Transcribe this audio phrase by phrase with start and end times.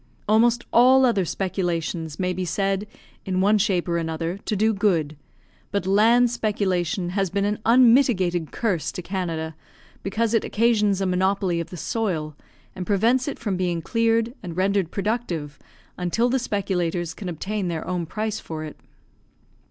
[0.27, 2.87] Almost all other speculations may be said,
[3.23, 5.15] in one shape or another, to do good;
[5.69, 9.53] but land speculation has been an unmitigated curse to Canada,
[10.01, 12.35] because it occasions a monopoly of the soil,
[12.75, 15.59] and prevents it from being cleared and rendered productive,
[15.99, 18.79] until the speculators can obtain their own price for it.